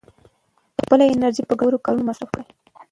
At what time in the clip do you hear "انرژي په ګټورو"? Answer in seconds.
1.07-1.83